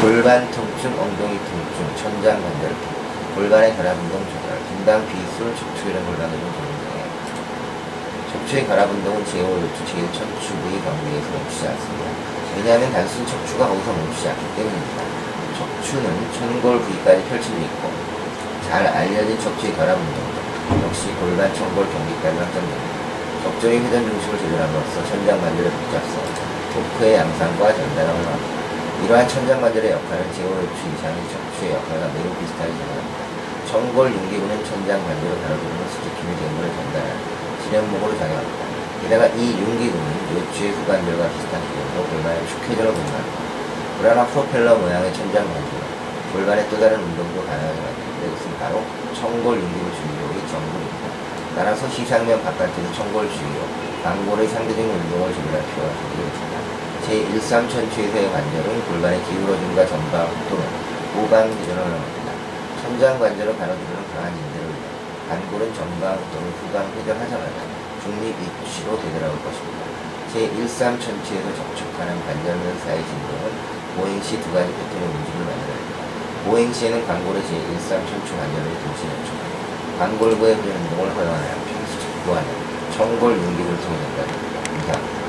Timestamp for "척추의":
8.30-8.66, 19.40-19.74, 31.30-31.72